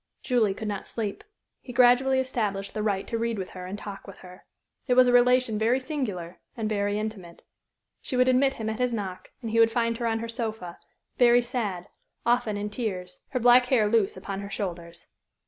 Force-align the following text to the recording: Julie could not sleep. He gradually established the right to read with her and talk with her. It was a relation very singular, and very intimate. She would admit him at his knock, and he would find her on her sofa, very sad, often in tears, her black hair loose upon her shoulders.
Julie 0.23 0.55
could 0.55 0.67
not 0.67 0.87
sleep. 0.87 1.23
He 1.61 1.71
gradually 1.71 2.19
established 2.19 2.73
the 2.73 2.81
right 2.81 3.05
to 3.05 3.19
read 3.19 3.37
with 3.37 3.51
her 3.51 3.67
and 3.67 3.77
talk 3.77 4.07
with 4.07 4.17
her. 4.25 4.45
It 4.87 4.95
was 4.95 5.07
a 5.07 5.13
relation 5.13 5.59
very 5.59 5.79
singular, 5.79 6.39
and 6.57 6.67
very 6.67 6.97
intimate. 6.97 7.43
She 8.01 8.17
would 8.17 8.27
admit 8.27 8.53
him 8.53 8.67
at 8.67 8.79
his 8.79 8.91
knock, 8.93 9.29
and 9.43 9.51
he 9.51 9.59
would 9.59 9.71
find 9.71 9.99
her 9.99 10.07
on 10.07 10.17
her 10.17 10.27
sofa, 10.27 10.79
very 11.19 11.43
sad, 11.43 11.87
often 12.25 12.57
in 12.57 12.71
tears, 12.71 13.19
her 13.29 13.39
black 13.39 13.67
hair 13.67 13.87
loose 13.87 14.17
upon 14.17 14.39
her 14.39 14.49
shoulders. 14.49 15.09